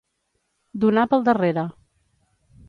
[0.85, 1.67] Donar pel darrere.